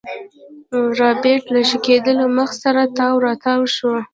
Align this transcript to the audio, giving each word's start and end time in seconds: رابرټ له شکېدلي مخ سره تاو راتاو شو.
رابرټ 0.99 1.43
له 1.53 1.61
شکېدلي 1.69 2.25
مخ 2.37 2.49
سره 2.63 2.81
تاو 2.97 3.15
راتاو 3.25 3.61
شو. 3.75 3.93